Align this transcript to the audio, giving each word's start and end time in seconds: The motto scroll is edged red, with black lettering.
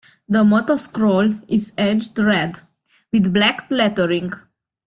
The 0.27 0.43
motto 0.43 0.77
scroll 0.77 1.35
is 1.47 1.73
edged 1.77 2.17
red, 2.17 2.55
with 3.11 3.31
black 3.31 3.69
lettering. 3.69 4.33